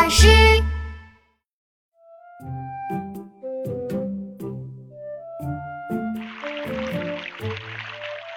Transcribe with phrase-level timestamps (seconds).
[0.00, 0.28] 老师。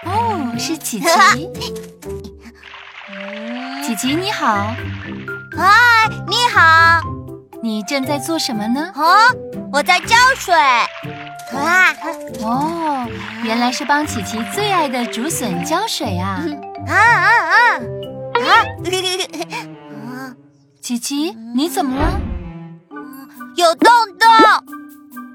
[0.08, 1.06] 哦，是琪琪。
[3.86, 4.74] 琪琪你好，
[5.56, 7.00] 嗨，你好。
[7.62, 8.92] 你正在做什么呢？
[8.96, 9.16] 哦，
[9.72, 10.56] 我在浇水。
[10.56, 10.88] 啊，
[12.42, 13.06] 哦，
[13.44, 16.42] 原来是帮琪琪最爱的竹笋浇水啊！
[16.88, 17.78] 啊 啊啊！
[18.42, 18.66] 啊！
[20.92, 22.20] 琪琪，你怎么了？
[23.56, 24.28] 有洞洞，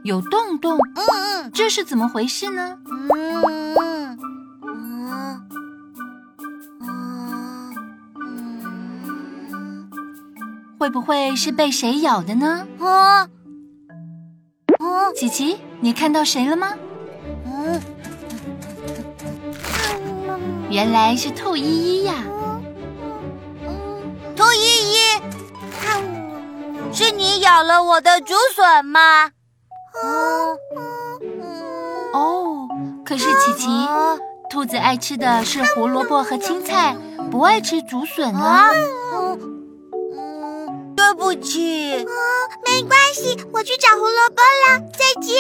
[0.05, 0.77] 有洞洞。
[0.77, 1.07] 嗯
[1.45, 2.77] 嗯，这是怎么回事呢？
[2.85, 3.43] 嗯
[3.79, 4.19] 嗯
[6.91, 7.75] 嗯
[9.49, 9.89] 嗯，
[10.79, 12.67] 会不会是被谁咬的呢？
[12.79, 13.21] 啊！
[13.21, 13.29] 啊，
[15.17, 16.75] 琪琪，你看到谁了吗？
[17.47, 17.81] 嗯，
[20.69, 22.13] 原来是兔依依呀。
[26.97, 29.31] 是你咬了我的竹笋吗？
[32.15, 32.67] 哦，
[33.05, 33.69] 可是琪琪，
[34.49, 36.97] 兔子爱吃的是胡萝卜和青菜，
[37.31, 38.71] 不爱吃竹笋啊。
[40.97, 41.99] 对不起，
[42.65, 44.81] 没关系，我去找胡萝卜了。
[44.97, 45.37] 再见，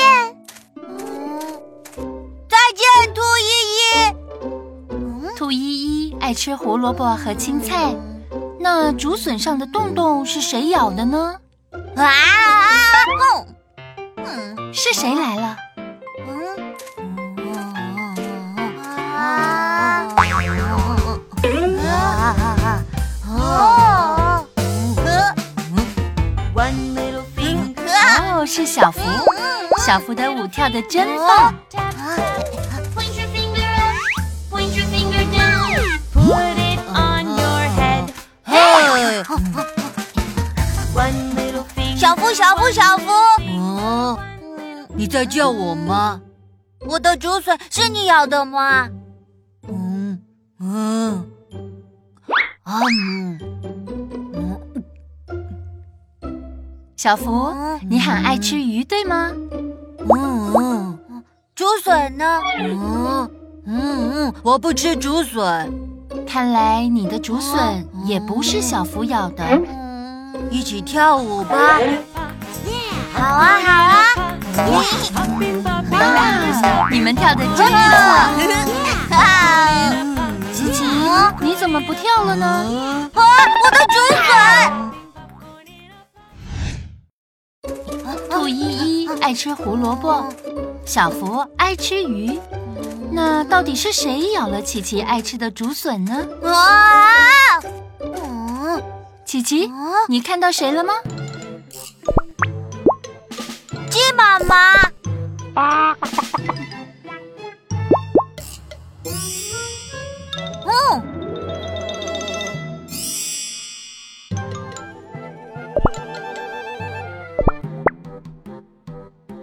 [2.50, 5.34] 再见，兔依依。
[5.34, 5.56] 兔依
[6.08, 7.96] 依爱吃胡萝卜和青菜，
[8.60, 11.36] 那竹笋上的洞洞是谁咬的呢？
[11.96, 12.12] 啊！
[14.16, 15.56] 嗯，是谁来了？
[28.48, 29.00] 是小福，
[29.84, 31.52] 小福的舞跳的真棒。
[44.96, 46.20] 你在叫我吗？
[46.86, 48.88] 我的竹笋是你咬的吗？
[49.68, 50.20] 嗯
[50.60, 51.30] 嗯
[52.62, 53.38] 啊嗯。
[56.96, 57.54] 小福，
[57.88, 59.30] 你很爱吃鱼，对吗？
[60.08, 60.98] 嗯，
[61.54, 62.40] 竹笋呢？
[62.58, 63.30] 嗯
[63.66, 65.72] 嗯嗯，我不吃竹笋。
[66.26, 69.44] 看来你的竹笋也不是小福咬的。
[70.50, 71.78] 一起跳舞吧！
[73.12, 74.25] 好啊好啊！
[74.56, 74.82] 哇，
[76.90, 77.70] 你们跳的真
[79.10, 79.20] 棒！
[80.52, 80.84] 琪琪，
[81.40, 82.46] 你怎么不跳了呢？
[83.14, 83.22] 啊，
[83.62, 84.32] 我的竹笋！
[88.30, 90.26] 兔依依爱吃胡萝卜，
[90.86, 92.40] 小福爱吃鱼，
[93.12, 96.26] 那到底是谁咬了琪琪爱吃的竹笋呢？
[96.44, 97.60] 啊！
[99.26, 99.70] 琪琪，
[100.08, 100.94] 你看到谁了吗？
[104.16, 104.56] 妈妈。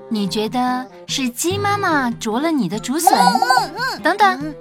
[0.09, 3.11] 你觉得是鸡妈妈啄了你的竹笋？
[4.03, 4.55] 等等，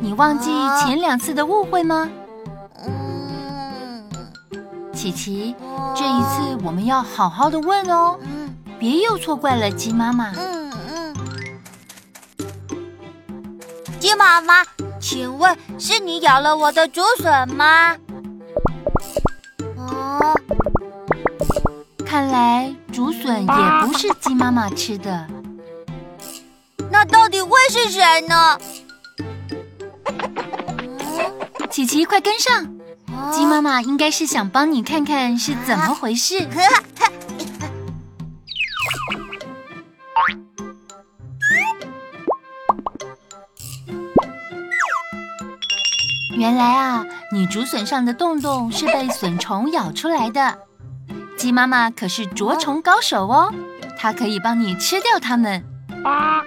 [0.00, 2.08] 你忘记前两次的误会吗？
[4.94, 5.54] 琪琪，
[5.94, 8.18] 这一次我们要好好的问哦，
[8.78, 10.32] 别又错怪了鸡妈妈。
[13.98, 14.64] 鸡妈妈，
[15.00, 17.96] 请问是你咬了我的竹笋吗？
[22.06, 25.26] 看来竹笋也不是鸡妈妈吃的，
[26.90, 28.58] 那到底会是谁呢？
[31.70, 32.66] 琪琪，快跟上！
[33.32, 36.48] 鸡妈妈应该是想帮你看看是怎么回事。
[46.38, 50.56] 原来啊，你竹笋上的洞洞是被笋虫咬出来的。
[51.36, 53.52] 鸡妈妈可是捉虫高手哦，
[53.98, 55.64] 它可以帮你吃掉它们。
[56.04, 56.44] 啊，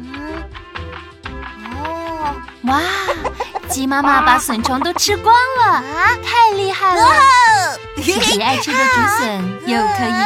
[0.00, 0.42] 嗯，
[1.80, 2.80] 哦，哇，
[3.68, 5.32] 鸡妈妈把笋虫都吃光
[5.64, 5.80] 了，
[6.24, 7.02] 太厉害了！
[8.02, 10.17] 自己爱吃的竹笋又可以